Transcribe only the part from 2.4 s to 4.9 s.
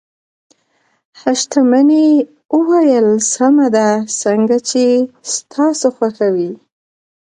وويل سمه ده څنګه چې